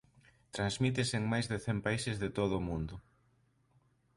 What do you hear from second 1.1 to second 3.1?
en máis de cen países de todo o mundo.